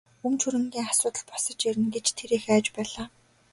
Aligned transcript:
Өмч 0.25 0.39
хөрөнгийн 0.45 0.89
асуудал 0.91 1.23
босож 1.29 1.59
ирнэ 1.69 1.87
гэж 1.95 2.05
тэр 2.17 2.29
их 2.37 2.45
айж 2.53 2.67
байлаа. 2.75 3.05